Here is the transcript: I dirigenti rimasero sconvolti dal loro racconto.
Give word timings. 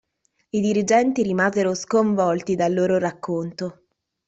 I 0.49 0.59
dirigenti 0.61 1.21
rimasero 1.21 1.75
sconvolti 1.75 2.55
dal 2.55 2.73
loro 2.73 2.97
racconto. 2.97 3.83